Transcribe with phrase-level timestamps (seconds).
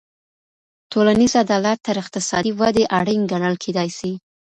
[0.91, 4.11] ټولنیز عدالت تر اقتصادي ودي اړین ګڼل کېدای سي.